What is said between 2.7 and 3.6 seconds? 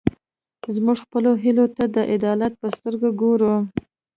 سترګه ګورو.